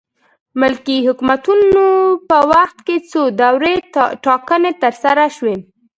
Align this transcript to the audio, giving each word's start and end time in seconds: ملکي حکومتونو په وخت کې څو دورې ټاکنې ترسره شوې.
ملکي 0.59 0.97
حکومتونو 1.07 1.85
په 2.29 2.37
وخت 2.51 2.77
کې 2.87 2.95
څو 3.11 3.21
دورې 3.41 3.73
ټاکنې 4.25 4.71
ترسره 4.83 5.25
شوې. 5.37 5.55